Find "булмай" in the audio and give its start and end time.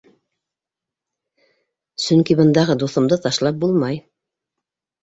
3.67-4.07